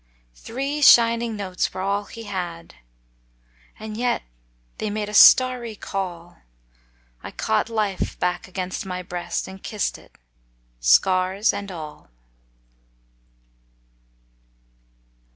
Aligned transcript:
Three 0.33 0.81
shining 0.81 1.35
notes 1.35 1.71
were 1.71 1.81
all 1.81 2.05
he 2.05 2.23
had, 2.23 2.73
And 3.77 3.95
yet 3.95 4.23
they 4.79 4.89
made 4.89 5.09
a 5.09 5.13
starry 5.13 5.75
call 5.75 6.37
I 7.21 7.29
caught 7.29 7.69
life 7.69 8.17
back 8.17 8.47
against 8.47 8.83
my 8.83 9.03
breast 9.03 9.47
And 9.47 9.61
kissed 9.61 9.99
it, 9.99 10.17
scars 10.79 11.53
and 11.53 11.71
all. 11.71 12.09